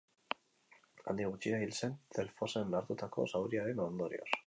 [1.03, 4.31] Handik gutxira hil zen Delfosen hartutako zauriaren ondorioz.